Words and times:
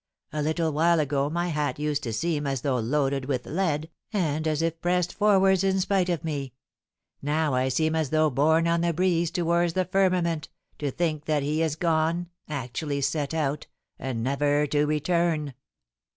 A 0.33 0.41
little 0.41 0.71
while 0.73 0.99
ago 0.99 1.29
my 1.29 1.49
hat 1.49 1.77
used 1.77 2.01
to 2.01 2.11
seem 2.11 2.47
as 2.47 2.61
though 2.61 2.79
loaded 2.79 3.25
with 3.25 3.45
lead, 3.45 3.91
and 4.11 4.47
as 4.47 4.63
if 4.63 4.73
it 4.73 4.81
pressed 4.81 5.13
forwards 5.13 5.63
in 5.63 5.79
spite 5.79 6.09
of 6.09 6.23
me; 6.23 6.53
now 7.21 7.53
I 7.53 7.69
seem 7.69 7.93
as 7.93 8.09
though 8.09 8.31
borne 8.31 8.67
on 8.67 8.81
the 8.81 8.93
breeze 8.93 9.29
towards 9.29 9.73
the 9.73 9.85
firmament, 9.85 10.49
to 10.79 10.89
think 10.89 11.25
that 11.25 11.43
he 11.43 11.61
is 11.61 11.75
gone 11.75 12.31
actually 12.49 13.01
set 13.01 13.35
out 13.35 13.67
and 13.99 14.23
never 14.23 14.65
to 14.65 14.85
return!" 14.87 15.53